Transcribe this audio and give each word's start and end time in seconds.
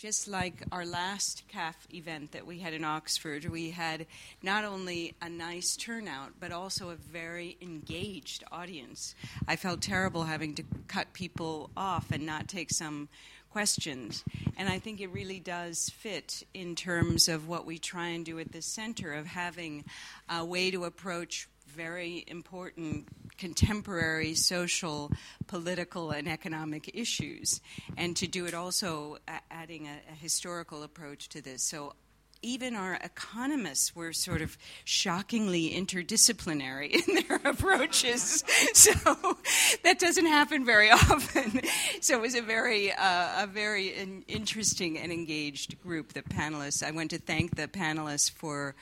just 0.00 0.26
like 0.26 0.62
our 0.72 0.86
last 0.86 1.44
CAF 1.52 1.74
event 1.92 2.32
that 2.32 2.46
we 2.46 2.60
had 2.60 2.72
in 2.72 2.84
Oxford, 2.84 3.44
we 3.44 3.70
had 3.70 4.06
not 4.42 4.64
only 4.64 5.14
a 5.20 5.28
nice 5.28 5.76
turnout, 5.76 6.30
but 6.40 6.50
also 6.52 6.88
a 6.88 6.94
very 6.94 7.58
engaged 7.60 8.42
audience. 8.50 9.14
I 9.46 9.56
felt 9.56 9.82
terrible 9.82 10.24
having 10.24 10.54
to 10.54 10.64
cut 10.88 11.12
people 11.12 11.68
off 11.76 12.10
and 12.12 12.24
not 12.24 12.48
take 12.48 12.70
some 12.70 13.10
questions. 13.50 14.24
And 14.56 14.70
I 14.70 14.78
think 14.78 15.02
it 15.02 15.08
really 15.08 15.38
does 15.38 15.90
fit 15.90 16.44
in 16.54 16.76
terms 16.76 17.28
of 17.28 17.46
what 17.46 17.66
we 17.66 17.78
try 17.78 18.08
and 18.08 18.24
do 18.24 18.38
at 18.38 18.52
the 18.52 18.62
center 18.62 19.12
of 19.12 19.26
having 19.26 19.84
a 20.30 20.42
way 20.42 20.70
to 20.70 20.84
approach 20.84 21.46
very 21.66 22.24
important 22.26 23.06
contemporary 23.40 24.34
social, 24.34 25.10
political, 25.46 26.10
and 26.10 26.28
economic 26.28 26.90
issues, 26.92 27.62
and 27.96 28.14
to 28.14 28.26
do 28.26 28.44
it 28.44 28.52
also 28.52 29.16
adding 29.50 29.88
a, 29.88 29.98
a 30.12 30.14
historical 30.14 30.82
approach 30.82 31.30
to 31.30 31.40
this. 31.40 31.62
So 31.62 31.94
even 32.42 32.74
our 32.74 32.94
economists 32.94 33.96
were 33.96 34.12
sort 34.12 34.42
of 34.42 34.58
shockingly 34.84 35.70
interdisciplinary 35.70 36.90
in 37.08 37.24
their 37.24 37.40
approaches. 37.44 38.44
so 38.74 38.92
that 39.84 39.98
doesn't 39.98 40.26
happen 40.26 40.66
very 40.66 40.90
often. 41.10 41.62
so 42.02 42.18
it 42.18 42.20
was 42.20 42.34
a 42.34 42.42
very, 42.42 42.92
uh, 42.92 43.44
a 43.44 43.46
very 43.46 43.88
in- 43.88 44.22
interesting 44.28 44.98
and 44.98 45.10
engaged 45.10 45.80
group. 45.80 46.12
The 46.12 46.22
panelists. 46.22 46.82
I 46.86 46.90
want 46.90 47.10
to 47.10 47.18
thank 47.18 47.56
the 47.56 47.68
panelists 47.68 48.30
for 48.30 48.74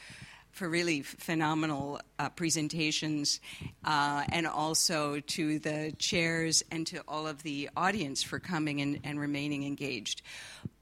for 0.59 0.69
really 0.69 1.03
phenomenal 1.03 2.01
uh, 2.19 2.29
presentations, 2.30 3.39
uh, 3.85 4.25
and 4.30 4.45
also 4.45 5.20
to 5.20 5.61
the 5.61 5.95
chairs 5.98 6.64
and 6.73 6.84
to 6.89 7.01
all 7.06 7.28
of 7.28 7.45
the 7.45 7.70
audience 7.77 8.25
for 8.25 8.41
coming 8.41 8.81
and, 8.81 8.98
and 9.05 9.20
remaining 9.20 9.64
engaged. 9.64 10.20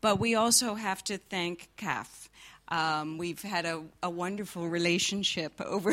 But 0.01 0.19
we 0.19 0.35
also 0.35 0.77
have 0.77 1.05
to 1.05 1.19
thank 1.19 1.69
CAF. 1.77 2.31
Um, 2.69 3.19
we've 3.19 3.43
had 3.43 3.67
a, 3.67 3.83
a, 4.03 4.09
wonderful 4.09 4.67
relationship 4.67 5.53
over 5.61 5.93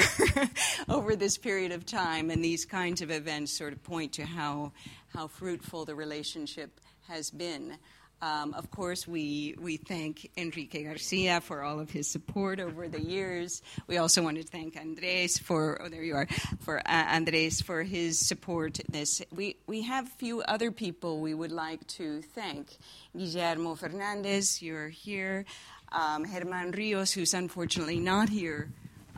over 0.88 1.16
this 1.18 1.38
period 1.38 1.74
of 1.74 1.86
time, 1.86 2.32
and 2.32 2.44
these 2.44 2.64
kinds 2.64 3.02
of 3.02 3.12
events 3.12 3.52
sort 3.52 3.74
of 3.74 3.84
point 3.84 4.14
to 4.14 4.26
how 4.26 4.72
how 5.10 5.28
fruitful 5.28 5.84
the 5.84 5.94
relationship 5.94 6.80
has 7.10 7.30
been. 7.30 7.78
Um, 8.24 8.54
of 8.54 8.72
course, 8.72 9.06
we, 9.06 9.54
we 9.60 9.76
thank 9.76 10.32
Enrique 10.38 10.86
Garcia 10.86 11.42
for 11.42 11.62
all 11.62 11.82
of 11.82 11.92
his 11.92 12.08
support 12.08 12.62
over 12.62 12.88
the 12.88 13.02
years. 13.02 13.62
We 13.86 13.98
also 13.98 14.24
want 14.24 14.38
to 14.38 14.44
thank 14.44 14.78
Andres 14.78 15.38
for, 15.38 15.82
oh, 15.82 15.90
there 15.90 16.04
you 16.04 16.16
are, 16.16 16.28
for 16.62 16.80
uh, 16.80 16.84
Andres 16.86 17.60
for 17.60 17.84
his 17.84 18.18
support. 18.18 18.80
This 18.90 19.22
we, 19.36 19.58
we 19.68 19.82
have 19.82 20.08
a 20.08 20.12
few 20.12 20.42
other 20.44 20.72
people 20.72 21.20
we 21.20 21.34
would 21.34 21.52
like 21.52 21.86
to 22.00 22.22
thank. 22.22 22.78
Guillermo 23.14 23.76
Fernandez, 23.76 24.62
you're 24.62 24.88
here. 24.88 25.44
Um, 25.92 26.26
Germán 26.26 26.74
Rios, 26.74 27.12
who's 27.12 27.34
unfortunately 27.34 28.00
not 28.00 28.30
here 28.30 28.70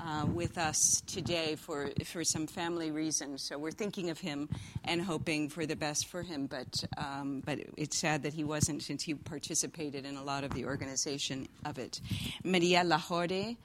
uh, 0.06 0.26
with 0.26 0.58
us 0.58 1.02
today 1.08 1.56
for, 1.56 1.90
for 2.06 2.24
some 2.24 2.48
family 2.48 2.92
reasons. 2.92 3.44
So 3.44 3.58
we're 3.58 3.72
thinking 3.72 4.10
of 4.10 4.20
him 4.20 4.50
and 4.84 5.02
hoping 5.02 5.50
for 5.50 5.66
the 5.66 5.76
best 5.76 6.08
for 6.08 6.22
him. 6.22 6.46
But, 6.48 6.84
um, 6.98 7.42
but 7.46 7.60
it's 7.76 7.98
sad 7.98 8.24
that 8.24 8.34
he 8.34 8.44
wasn't 8.44 8.84
since 8.84 9.04
he 9.04 9.16
participated 9.16 10.06
in 10.06 10.16
a 10.16 10.24
lot 10.24 10.44
of 10.44 10.54
the 10.54 10.66
organization 10.66 11.48
of 11.66 11.80
it. 11.80 12.00
Maria 12.44 12.84
Lajode 12.84 13.58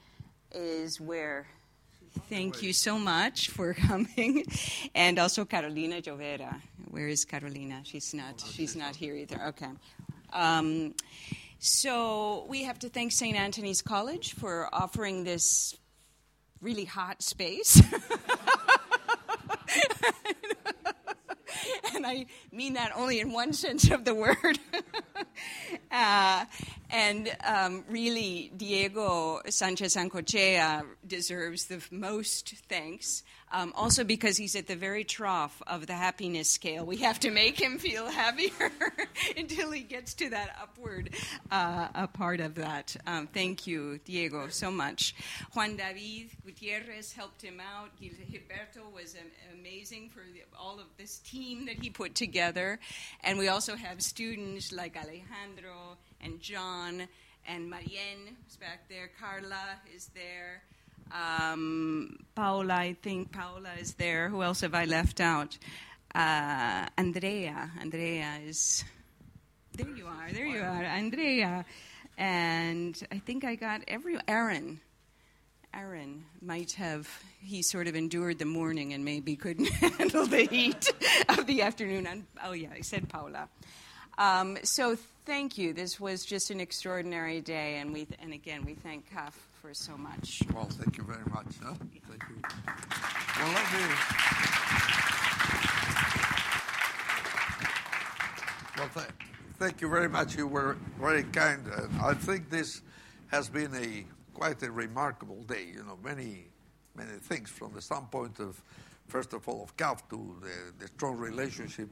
is 0.53 0.99
where. 0.99 1.47
Thank 2.29 2.61
you 2.61 2.73
so 2.73 2.97
much 2.99 3.49
for 3.49 3.73
coming, 3.87 4.43
and 4.93 5.17
also 5.17 5.45
Carolina 5.45 6.01
Jovera. 6.01 6.59
Where 6.89 7.07
is 7.07 7.23
Carolina? 7.23 7.81
She's 7.83 8.13
not. 8.13 8.43
She's 8.51 8.75
not 8.75 8.97
here 8.97 9.15
either. 9.15 9.41
Okay. 9.49 9.69
Um, 10.33 10.95
so 11.59 12.45
we 12.49 12.63
have 12.63 12.79
to 12.79 12.89
thank 12.89 13.11
St. 13.11 13.37
Antony's 13.37 13.81
College 13.81 14.33
for 14.33 14.67
offering 14.73 15.23
this 15.23 15.77
really 16.61 16.85
hot 16.85 17.21
space. 17.21 17.81
and 21.95 22.05
I 22.05 22.25
mean 22.51 22.73
that 22.73 22.91
only 22.95 23.19
in 23.19 23.31
one 23.31 23.53
sense 23.53 23.89
of 23.91 24.05
the 24.05 24.15
word. 24.15 24.59
uh, 25.91 26.45
and 26.89 27.35
um, 27.45 27.83
really, 27.89 28.51
Diego 28.55 29.41
Sanchez 29.49 29.95
Ancochea 29.95 30.83
deserves 31.11 31.65
the 31.65 31.83
most 31.91 32.53
thanks. 32.69 33.23
Um, 33.51 33.73
also, 33.75 34.05
because 34.05 34.37
he's 34.37 34.55
at 34.55 34.67
the 34.67 34.77
very 34.77 35.03
trough 35.03 35.61
of 35.67 35.85
the 35.85 35.93
happiness 35.93 36.49
scale, 36.49 36.85
we 36.85 36.97
have 36.97 37.19
to 37.19 37.31
make 37.31 37.59
him 37.59 37.79
feel 37.79 38.07
happier 38.07 38.71
until 39.37 39.71
he 39.71 39.81
gets 39.81 40.13
to 40.13 40.29
that 40.29 40.55
upward 40.61 41.09
uh, 41.51 41.89
a 41.93 42.07
part 42.07 42.39
of 42.39 42.55
that. 42.55 42.95
Um, 43.05 43.27
thank 43.27 43.67
you, 43.67 43.99
Diego, 44.05 44.47
so 44.47 44.71
much. 44.71 45.13
Juan 45.53 45.75
David 45.75 46.29
Gutierrez 46.45 47.11
helped 47.11 47.41
him 47.41 47.59
out. 47.59 47.89
Gilberto 47.99 48.89
was 48.93 49.17
amazing 49.53 50.11
for 50.11 50.23
the, 50.33 50.43
all 50.57 50.79
of 50.79 50.87
this 50.97 51.19
team 51.19 51.65
that 51.65 51.75
he 51.75 51.89
put 51.89 52.15
together. 52.15 52.79
And 53.21 53.37
we 53.37 53.49
also 53.49 53.75
have 53.75 54.01
students 54.01 54.71
like 54.71 54.95
Alejandro 54.95 55.97
and 56.21 56.39
John 56.39 57.09
and 57.47 57.69
Marianne 57.69 58.37
is 58.47 58.55
back 58.55 58.87
there. 58.87 59.09
Carla 59.19 59.79
is 59.93 60.09
there. 60.13 60.63
Um, 61.13 62.17
Paula, 62.35 62.73
I 62.75 62.93
think 63.01 63.31
Paola 63.31 63.71
is 63.79 63.93
there. 63.95 64.29
Who 64.29 64.43
else 64.43 64.61
have 64.61 64.73
I 64.73 64.85
left 64.85 65.19
out? 65.19 65.57
Uh, 66.13 66.87
Andrea. 66.97 67.71
Andrea 67.79 68.39
is. 68.45 68.83
There 69.73 69.89
you 69.89 70.07
are. 70.07 70.31
There 70.31 70.45
you 70.45 70.61
are. 70.61 70.83
Andrea. 70.83 71.65
And 72.17 73.01
I 73.11 73.19
think 73.19 73.43
I 73.43 73.55
got 73.55 73.81
every. 73.87 74.17
Aaron. 74.27 74.79
Aaron 75.73 76.25
might 76.41 76.73
have. 76.73 77.07
He 77.41 77.61
sort 77.61 77.87
of 77.87 77.95
endured 77.95 78.39
the 78.39 78.45
morning 78.45 78.93
and 78.93 79.05
maybe 79.05 79.35
couldn't 79.35 79.69
handle 79.97 80.25
the 80.25 80.43
heat 80.43 80.93
of 81.29 81.47
the 81.47 81.61
afternoon. 81.61 82.07
And, 82.07 82.25
oh, 82.43 82.51
yeah, 82.51 82.69
I 82.73 82.81
said 82.81 83.07
Paula. 83.09 83.47
Um, 84.17 84.57
so 84.63 84.97
thank 85.25 85.57
you. 85.57 85.73
This 85.73 85.99
was 85.99 86.25
just 86.25 86.51
an 86.51 86.59
extraordinary 86.59 87.41
day, 87.41 87.77
and 87.77 87.93
we 87.93 88.07
and 88.19 88.33
again 88.33 88.65
we 88.65 88.75
thank 88.75 89.09
CAF 89.09 89.33
for 89.61 89.73
so 89.75 89.95
much. 89.95 90.41
Well, 90.53 90.65
thank 90.65 90.97
you 90.97 91.03
very 91.03 91.23
much. 91.29 91.45
Huh? 91.63 91.75
Thank 91.75 92.23
you. 92.27 92.41
Well, 93.37 93.53
let 93.53 93.73
me. 93.73 93.95
Well, 98.77 98.89
th- 98.95 99.15
thank 99.59 99.81
you 99.81 99.89
very 99.89 100.09
much. 100.09 100.35
You 100.35 100.47
were 100.47 100.77
very 100.99 101.23
kind. 101.23 101.63
I 102.01 102.15
think 102.15 102.49
this 102.49 102.81
has 103.27 103.49
been 103.49 103.75
a 103.75 104.05
quite 104.33 104.63
a 104.63 104.71
remarkable 104.71 105.43
day. 105.43 105.67
You 105.75 105.83
know, 105.83 105.99
many 106.03 106.47
many 106.95 107.19
things 107.19 107.49
from 107.49 107.73
the 107.73 107.81
standpoint 107.81 108.39
of, 108.39 108.61
first 109.07 109.33
of 109.33 109.47
all, 109.47 109.63
of 109.63 109.77
CAF 109.77 110.01
to 110.09 110.35
the, 110.41 110.73
the 110.79 110.87
strong 110.87 111.17
relationship 111.17 111.89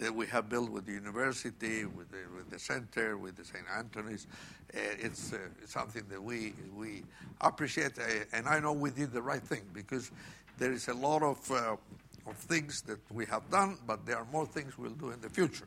that 0.00 0.14
we 0.14 0.26
have 0.26 0.48
built 0.48 0.70
with 0.70 0.86
the 0.86 0.92
university, 0.92 1.84
with 1.84 2.10
the, 2.10 2.18
with 2.34 2.50
the 2.50 2.58
center, 2.58 3.16
with 3.16 3.36
the 3.36 3.44
St. 3.44 3.64
Antony's. 3.76 4.26
Uh, 4.74 4.78
it's, 4.98 5.32
uh, 5.32 5.38
something 5.66 6.02
that 6.08 6.22
we, 6.22 6.54
we 6.74 7.02
appreciate, 7.40 7.98
uh, 7.98 8.24
and 8.32 8.48
I 8.48 8.60
know 8.60 8.72
we 8.72 8.90
did 8.90 9.12
the 9.12 9.22
right 9.22 9.42
thing 9.42 9.62
because 9.72 10.10
there 10.58 10.72
is 10.72 10.88
a 10.88 10.94
lot 10.94 11.22
of, 11.22 11.50
of 11.50 11.78
things 12.36 12.82
that 12.82 12.98
we 13.12 13.26
have 13.26 13.48
done, 13.50 13.76
but 13.86 14.06
there 14.06 14.16
are 14.16 14.26
more 14.32 14.46
things 14.46 14.78
we'll 14.78 14.90
do 14.90 15.10
in 15.10 15.20
the 15.20 15.28
future. 15.28 15.66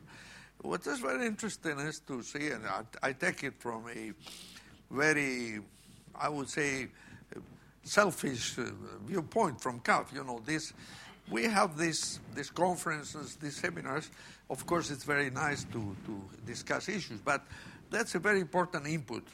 What 0.62 0.86
is 0.86 0.98
very 0.98 1.26
interesting 1.26 1.78
is 1.78 2.00
to 2.08 2.22
see, 2.22 2.48
and 2.48 2.66
I, 2.66 2.82
I 3.02 3.12
take 3.12 3.44
it 3.44 3.54
from 3.58 3.84
a 3.94 4.12
very, 4.90 5.60
I 6.18 6.28
would 6.28 6.48
say, 6.48 6.88
selfish 7.84 8.56
viewpoint 9.06 9.60
from 9.60 9.80
CAF. 9.80 10.12
You 10.12 10.24
know, 10.24 10.40
this 10.44 10.72
we 11.30 11.44
have 11.44 11.78
these, 11.78 12.20
these 12.34 12.50
conferences, 12.50 13.36
these 13.36 13.56
seminars. 13.56 14.10
Of 14.50 14.66
course, 14.66 14.90
it's 14.90 15.04
very 15.04 15.30
nice 15.30 15.64
to, 15.64 15.96
to 16.06 16.22
discuss 16.46 16.88
issues, 16.88 17.20
but 17.20 17.44
that's 17.90 18.14
a 18.14 18.18
very 18.18 18.40
important 18.40 18.86
input 18.86 19.26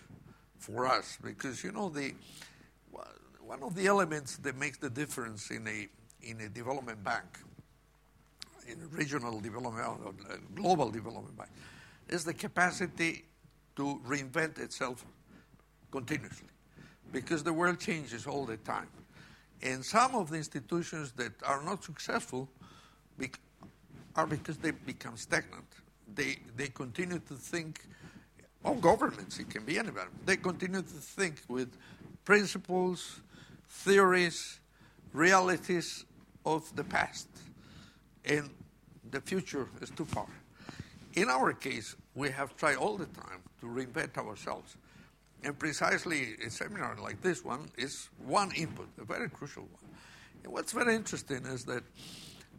for 0.58 0.87
us 0.87 1.19
because, 1.22 1.64
you 1.64 1.72
know, 1.72 1.88
the, 1.88 2.14
one 3.40 3.62
of 3.62 3.75
the 3.75 3.87
elements 3.87 4.37
that 4.38 4.56
makes 4.56 4.78
the 4.78 4.90
difference 4.90 5.50
in 5.50 5.66
a, 5.66 5.88
in 6.22 6.40
a 6.40 6.48
development 6.48 7.02
bank, 7.02 7.25
in 8.69 8.81
a 8.81 8.87
regional 8.96 9.40
development, 9.40 9.87
or 10.04 10.14
global 10.54 10.90
development 10.90 11.37
bank, 11.37 11.50
is 12.08 12.25
the 12.25 12.34
capacity 12.34 13.25
to 13.75 14.00
reinvent 14.06 14.58
itself 14.58 15.04
continuously 15.90 16.48
because 17.12 17.42
the 17.42 17.52
world 17.52 17.81
changes 17.81 18.26
all 18.26 18.44
the 18.44 18.56
time. 18.58 18.87
And 19.62 19.85
some 19.85 20.15
of 20.15 20.31
the 20.31 20.37
institutions 20.37 21.12
that 21.12 21.33
are 21.45 21.62
not 21.62 21.85
successful 21.85 22.49
are 24.17 24.27
because 24.27 24.57
they 24.59 24.71
become 24.71 25.17
stagnant. 25.17 25.67
They, 26.15 26.39
they 26.57 26.69
continue 26.69 27.21
to 27.29 27.35
think, 27.35 27.85
or 28.65 28.75
governments, 28.77 29.39
it 29.39 29.51
can 29.51 29.65
be 29.65 29.79
anybody, 29.79 30.09
they 30.25 30.37
continue 30.37 30.83
to 30.83 30.89
think 30.89 31.43
with 31.49 31.77
principles, 32.25 33.21
theories, 33.69 34.61
realities 35.12 36.05
of 36.45 36.75
the 36.75 36.85
past. 36.85 37.29
And 38.25 38.51
the 39.11 39.21
future 39.21 39.69
is 39.81 39.91
too 39.91 40.05
far. 40.05 40.27
In 41.15 41.29
our 41.29 41.53
case, 41.53 41.97
we 42.15 42.31
have 42.31 42.57
tried 42.57 42.77
all 42.77 42.97
the 42.97 43.07
time 43.07 43.41
to 43.61 43.67
reinvent 43.67 44.17
ourselves. 44.17 44.77
And 45.42 45.58
precisely 45.58 46.34
a 46.46 46.50
seminar 46.50 46.96
like 47.02 47.22
this 47.22 47.44
one 47.44 47.70
is 47.78 48.08
one 48.25 48.52
input, 48.52 48.88
a 49.00 49.04
very 49.04 49.28
crucial 49.31 49.62
one. 49.62 49.92
And 50.44 50.52
what's 50.52 50.72
very 50.72 50.94
interesting 50.94 51.46
is 51.46 51.64
that 51.64 51.82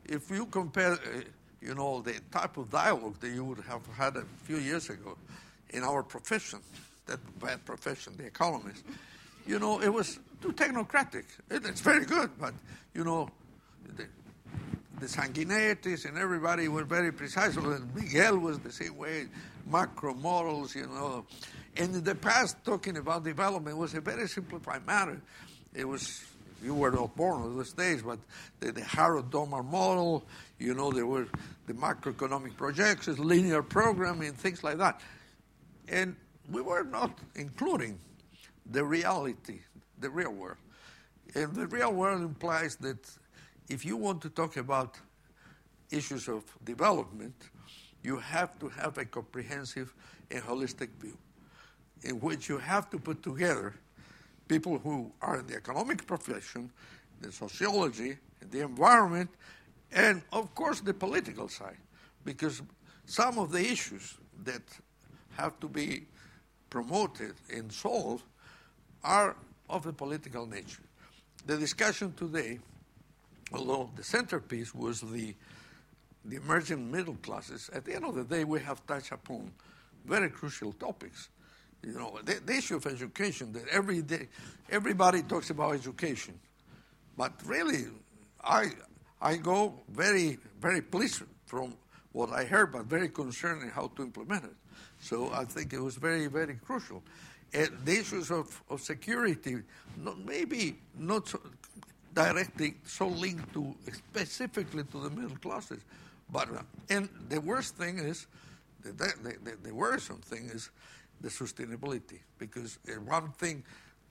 if 0.05 0.29
you 0.29 0.45
compare, 0.47 0.93
uh, 0.93 1.21
you 1.61 1.75
know, 1.75 2.01
the 2.01 2.19
type 2.31 2.57
of 2.57 2.71
dialogue 2.71 3.19
that 3.19 3.29
you 3.29 3.45
would 3.45 3.59
have 3.59 3.85
had 3.95 4.17
a 4.17 4.25
few 4.43 4.57
years 4.57 4.89
ago 4.89 5.15
in 5.69 5.83
our 5.83 6.01
profession, 6.01 6.59
that 7.05 7.19
bad 7.39 7.63
profession, 7.65 8.13
the 8.17 8.25
economist, 8.25 8.83
you 9.45 9.59
know, 9.59 9.79
it 9.81 9.93
was 9.93 10.19
too 10.41 10.51
technocratic. 10.51 11.25
It, 11.49 11.65
it's 11.65 11.81
very 11.81 12.05
good, 12.05 12.31
but, 12.39 12.53
you 12.95 13.03
know, 13.03 13.29
the, 13.95 14.07
the 14.99 16.01
and 16.05 16.17
everybody 16.17 16.67
were 16.67 16.83
very 16.83 17.11
precise. 17.11 17.55
Miguel 17.95 18.37
was 18.37 18.59
the 18.59 18.71
same 18.71 18.97
way, 18.97 19.27
macro 19.67 20.13
models, 20.13 20.75
you 20.75 20.87
know. 20.87 21.25
And 21.77 21.95
in 21.95 22.03
the 22.03 22.15
past, 22.15 22.57
talking 22.65 22.97
about 22.97 23.23
development 23.23 23.77
was 23.77 23.94
a 23.94 24.01
very 24.01 24.27
simplified 24.27 24.85
matter. 24.85 25.21
It 25.73 25.88
was, 25.88 26.23
you 26.62 26.73
were 26.73 26.91
not 26.91 27.15
born 27.15 27.44
in 27.44 27.57
those 27.57 27.73
days, 27.73 28.01
but 28.01 28.19
the, 28.59 28.73
the 28.73 28.83
Harrod-Domar 28.83 29.63
model, 29.63 30.25
you 30.59 30.73
know, 30.73 30.91
there 30.91 31.06
were 31.06 31.27
the 31.68 31.73
macroeconomic 31.73 32.57
projections, 32.57 33.19
linear 33.19 33.63
programming, 33.63 34.33
things 34.33 34.63
like 34.63 34.77
that. 34.79 35.00
And 35.88 36.15
we 36.51 36.62
were 36.62 36.83
not 36.83 37.18
including 37.35 38.00
the 38.69 38.83
reality, 38.83 39.62
the 40.00 40.09
real 40.09 40.31
world. 40.31 40.57
And 41.35 41.56
the 41.56 41.67
real 41.67 41.94
world 41.94 42.21
implies 42.21 42.75
that 42.77 43.00
if 43.69 43.85
you 43.85 43.95
want 43.95 44.21
to 44.24 44.29
talk 44.29 44.57
about 44.57 44.97
issues 45.89 46.27
of 46.27 46.44
development, 46.65 47.35
you 48.03 48.17
have 48.17 48.59
to 48.59 48.67
have 48.67 48.97
a 48.97 49.06
comprehensive 49.06 49.94
and 50.29 50.44
holistic 50.44 50.89
view 51.00 51.17
in 52.03 52.19
which 52.19 52.50
you 52.50 52.57
have 52.57 52.89
to 52.89 53.00
put 53.00 53.21
together 53.21 53.74
people 54.48 54.80
who 54.80 55.12
are 55.21 55.39
in 55.39 55.48
the 55.48 55.56
economic 55.56 56.06
profession, 56.06 56.69
the 57.21 57.31
sociology, 57.31 58.18
the 58.50 58.62
environment, 58.62 59.30
and 59.92 60.21
of 60.31 60.53
course 60.56 60.81
the 60.81 60.94
political 60.94 61.48
side. 61.48 61.77
Because 62.25 62.62
some 63.06 63.38
of 63.38 63.51
the 63.51 63.59
issues 63.59 64.15
that 64.44 64.62
have 65.38 65.59
to 65.59 65.68
be 65.68 66.06
promoted 66.69 67.33
and 67.53 67.71
solved 67.71 68.24
are 69.03 69.36
of 69.69 69.86
a 69.86 69.94
political 69.94 70.45
nature. 70.45 70.83
The 71.45 71.57
discussion 71.57 72.13
today, 72.13 72.59
although 73.53 73.89
the 73.95 74.03
centerpiece 74.03 74.75
was 74.75 75.01
the, 75.01 75.33
the 76.25 76.36
emerging 76.36 76.92
middle 76.92 77.15
classes, 77.15 77.69
at 77.74 77.86
the 77.86 77.95
end 77.95 78.06
of 78.06 78.15
the 78.15 78.24
day, 78.24 78.44
we 78.44 78.59
have 78.59 78.86
touched 78.86 79.12
upon 79.12 79.51
very 80.06 80.30
crucial 80.30 80.74
topics. 80.74 81.30
You 81.83 81.93
know, 81.93 82.19
the, 82.23 82.39
the 82.45 82.53
issue 82.53 82.75
of 82.75 82.85
education, 82.85 83.51
that 83.53 83.67
every 83.69 84.01
day, 84.01 84.27
everybody 84.69 85.23
talks 85.23 85.49
about 85.49 85.73
education. 85.73 86.39
But 87.17 87.33
really, 87.45 87.85
I, 88.43 88.71
I 89.21 89.37
go 89.37 89.73
very, 89.89 90.37
very 90.59 90.81
pleased 90.81 91.23
from 91.45 91.73
what 92.11 92.29
I 92.29 92.45
heard, 92.45 92.71
but 92.71 92.85
very 92.85 93.09
concerned 93.09 93.63
in 93.63 93.69
how 93.69 93.87
to 93.95 94.03
implement 94.03 94.45
it. 94.45 94.55
So 95.01 95.31
I 95.33 95.45
think 95.45 95.73
it 95.73 95.81
was 95.81 95.95
very, 95.95 96.27
very 96.27 96.55
crucial. 96.55 97.03
And 97.53 97.69
the 97.83 97.99
issues 97.99 98.31
of, 98.31 98.61
of 98.69 98.81
security, 98.81 99.57
not, 99.97 100.19
maybe 100.19 100.77
not 100.97 101.27
so 101.27 101.39
directly 102.13 102.75
so 102.85 103.07
linked 103.07 103.53
to 103.53 103.73
specifically 103.93 104.83
to 104.83 105.01
the 105.01 105.09
middle 105.09 105.37
classes, 105.37 105.79
but 106.29 106.47
and 106.89 107.09
the 107.29 107.39
worst 107.39 107.75
thing 107.75 107.99
is, 107.99 108.27
the, 108.83 108.91
the, 108.91 109.35
the, 109.43 109.57
the 109.63 109.73
worrisome 109.73 110.21
thing 110.21 110.49
is 110.49 110.69
the 111.21 111.29
sustainability, 111.29 112.19
because 112.38 112.79
uh, 112.89 112.94
one 113.01 113.31
thing 113.31 113.63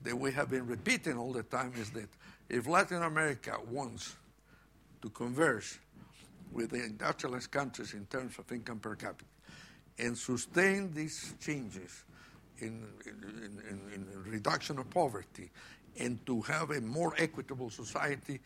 that 0.03 0.17
we 0.17 0.31
have 0.31 0.49
been 0.49 0.65
repeating 0.65 1.17
all 1.17 1.31
the 1.31 1.43
time 1.43 1.73
is 1.77 1.91
that 1.91 2.09
if 2.49 2.67
Latin 2.67 3.03
America 3.03 3.55
wants 3.69 4.15
to 5.01 5.09
converge 5.09 5.79
with 6.51 6.71
the 6.71 6.83
industrialized 6.83 7.51
countries 7.51 7.93
in 7.93 8.05
terms 8.05 8.37
of 8.37 8.51
income 8.51 8.79
per 8.79 8.95
capita 8.95 9.25
and 9.99 10.17
sustain 10.17 10.91
these 10.93 11.33
changes 11.39 12.03
in, 12.59 12.85
in, 13.05 13.61
in, 13.69 13.81
in 13.93 14.31
reduction 14.31 14.79
of 14.79 14.89
poverty 14.89 15.49
and 15.99 16.23
to 16.25 16.41
have 16.41 16.71
a 16.71 16.81
more 16.81 17.13
equitable 17.17 17.69
society 17.69 18.39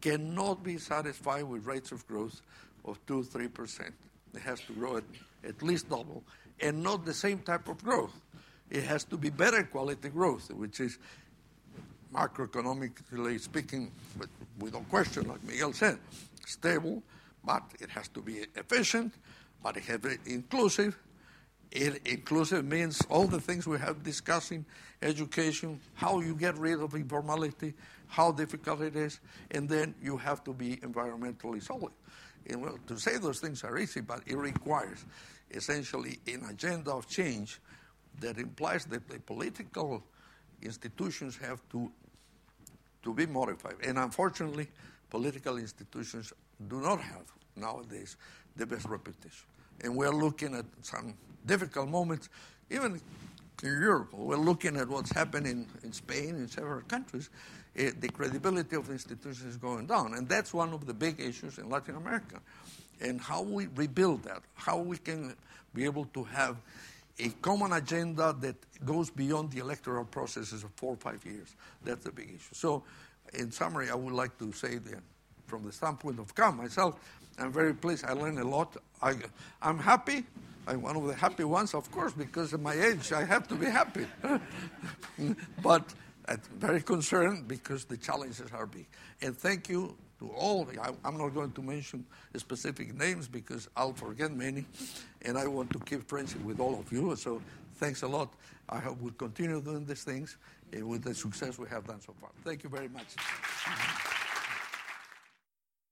cannot 0.00 0.62
be 0.62 0.78
satisfied 0.78 1.44
with 1.44 1.66
rates 1.66 1.92
of 1.92 2.06
growth 2.06 2.40
of 2.84 2.98
2 3.06 3.22
3%. 3.22 3.92
It 4.34 4.40
has 4.40 4.60
to 4.60 4.72
grow 4.72 4.98
at, 4.98 5.04
at 5.46 5.62
least 5.62 5.88
double 5.88 6.22
and 6.60 6.82
not 6.82 7.04
the 7.04 7.14
same 7.14 7.38
type 7.38 7.68
of 7.68 7.82
growth. 7.82 8.12
It 8.70 8.84
has 8.84 9.04
to 9.04 9.16
be 9.16 9.30
better 9.30 9.62
quality 9.64 10.08
growth, 10.08 10.50
which 10.50 10.80
is 10.80 10.98
macroeconomically 12.12 13.40
speaking, 13.40 13.90
but 14.18 14.28
without 14.58 14.88
question, 14.88 15.28
like 15.28 15.42
Miguel 15.44 15.72
said, 15.72 15.98
stable, 16.46 17.02
but 17.44 17.62
it 17.80 17.90
has 17.90 18.08
to 18.08 18.20
be 18.20 18.46
efficient, 18.54 19.12
but 19.62 19.76
it 19.76 19.84
has 19.84 20.00
to 20.00 20.08
be 20.08 20.32
inclusive. 20.32 20.98
It, 21.70 22.00
inclusive 22.06 22.64
means 22.64 23.02
all 23.10 23.26
the 23.26 23.40
things 23.40 23.66
we 23.66 23.78
have 23.78 24.04
discussing, 24.04 24.64
education, 25.02 25.80
how 25.94 26.20
you 26.20 26.36
get 26.36 26.56
rid 26.56 26.80
of 26.80 26.94
informality, 26.94 27.74
how 28.06 28.30
difficult 28.30 28.80
it 28.80 28.94
is, 28.94 29.18
and 29.50 29.68
then 29.68 29.94
you 30.00 30.16
have 30.16 30.44
to 30.44 30.52
be 30.52 30.76
environmentally 30.76 31.60
solid. 31.60 31.92
And 32.48 32.62
well, 32.62 32.78
to 32.86 32.98
say 32.98 33.18
those 33.18 33.40
things 33.40 33.64
are 33.64 33.76
easy, 33.76 34.00
but 34.00 34.20
it 34.26 34.36
requires 34.36 35.04
essentially 35.50 36.18
an 36.26 36.44
agenda 36.50 36.92
of 36.92 37.08
change 37.08 37.60
that 38.20 38.38
implies 38.38 38.84
that 38.86 39.08
the 39.08 39.18
political 39.20 40.02
institutions 40.62 41.36
have 41.36 41.60
to 41.70 41.90
to 43.02 43.12
be 43.12 43.26
modified. 43.26 43.74
And 43.84 43.98
unfortunately, 43.98 44.68
political 45.10 45.58
institutions 45.58 46.32
do 46.68 46.80
not 46.80 47.00
have 47.00 47.30
nowadays 47.54 48.16
the 48.56 48.66
best 48.66 48.86
reputation. 48.86 49.46
And 49.82 49.94
we're 49.94 50.10
looking 50.10 50.54
at 50.54 50.64
some 50.82 51.14
difficult 51.44 51.88
moments, 51.88 52.28
even 52.70 53.00
in 53.62 53.68
Europe. 53.68 54.12
We're 54.12 54.36
looking 54.36 54.76
at 54.76 54.88
what's 54.88 55.12
happening 55.12 55.66
in 55.82 55.92
Spain, 55.92 56.36
in 56.36 56.48
several 56.48 56.80
countries. 56.82 57.30
Uh, 57.78 57.90
the 58.00 58.08
credibility 58.08 58.76
of 58.76 58.86
the 58.86 58.92
institutions 58.92 59.42
is 59.42 59.56
going 59.56 59.86
down. 59.86 60.14
And 60.14 60.28
that's 60.28 60.54
one 60.54 60.72
of 60.72 60.86
the 60.86 60.94
big 60.94 61.20
issues 61.20 61.58
in 61.58 61.68
Latin 61.68 61.96
America. 61.96 62.40
And 63.00 63.20
how 63.20 63.42
we 63.42 63.66
rebuild 63.74 64.22
that, 64.24 64.42
how 64.54 64.78
we 64.78 64.96
can 64.96 65.34
be 65.74 65.84
able 65.84 66.06
to 66.14 66.24
have 66.24 66.56
a 67.18 67.28
common 67.42 67.72
agenda 67.72 68.34
that 68.40 68.56
goes 68.84 69.10
beyond 69.10 69.50
the 69.50 69.58
electoral 69.58 70.04
processes 70.04 70.64
of 70.64 70.70
four 70.76 70.94
or 70.94 70.96
five 70.96 71.24
years. 71.24 71.54
That's 71.84 72.04
the 72.04 72.12
big 72.12 72.28
issue. 72.28 72.52
So, 72.52 72.82
in 73.32 73.50
summary, 73.50 73.90
I 73.90 73.94
would 73.94 74.12
like 74.12 74.36
to 74.38 74.52
say 74.52 74.78
that 74.78 75.00
from 75.46 75.64
the 75.64 75.72
standpoint 75.72 76.18
of 76.18 76.34
CAF 76.34 76.56
myself, 76.56 76.98
I'm 77.38 77.52
very 77.52 77.74
pleased. 77.74 78.04
I 78.04 78.12
learned 78.12 78.38
a 78.38 78.44
lot. 78.44 78.76
I, 79.02 79.14
I'm 79.62 79.78
happy. 79.78 80.24
I'm 80.66 80.82
one 80.82 80.96
of 80.96 81.06
the 81.06 81.14
happy 81.14 81.44
ones, 81.44 81.74
of 81.74 81.90
course, 81.90 82.12
because 82.12 82.52
of 82.52 82.62
my 82.62 82.74
age, 82.74 83.12
I 83.12 83.24
have 83.24 83.46
to 83.48 83.54
be 83.54 83.66
happy. 83.66 84.06
but 85.62 85.92
I'm 86.26 86.40
very 86.58 86.80
concerned 86.80 87.48
because 87.48 87.84
the 87.84 87.96
challenges 87.96 88.50
are 88.52 88.66
big. 88.66 88.86
And 89.20 89.36
thank 89.36 89.68
you 89.68 89.96
to 90.20 90.30
all. 90.30 90.66
I'm 91.04 91.18
not 91.18 91.34
going 91.34 91.52
to 91.52 91.62
mention 91.62 92.04
specific 92.36 92.94
names 92.94 93.28
because 93.28 93.68
I'll 93.76 93.92
forget 93.92 94.32
many, 94.32 94.64
and 95.22 95.36
I 95.36 95.46
want 95.46 95.70
to 95.70 95.78
keep 95.80 96.08
friendship 96.08 96.42
with 96.42 96.60
all 96.60 96.78
of 96.78 96.90
you. 96.92 97.14
So 97.16 97.42
thanks 97.74 98.02
a 98.02 98.08
lot. 98.08 98.32
I 98.68 98.78
hope 98.78 98.98
we'll 99.00 99.12
continue 99.12 99.60
doing 99.60 99.84
these 99.84 100.04
things 100.04 100.38
with 100.72 101.04
the 101.04 101.14
success 101.14 101.58
we 101.58 101.68
have 101.68 101.86
done 101.86 102.00
so 102.00 102.14
far. 102.20 102.30
Thank 102.42 102.64
you 102.64 102.70
very 102.70 102.88
much. 102.88 104.12